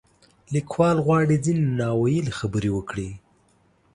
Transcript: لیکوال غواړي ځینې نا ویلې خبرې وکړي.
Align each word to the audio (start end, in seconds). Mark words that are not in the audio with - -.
لیکوال 0.53 0.97
غواړي 1.05 1.35
ځینې 1.45 1.63
نا 1.79 1.89
ویلې 2.01 2.31
خبرې 2.39 2.69
وکړي. 2.73 3.09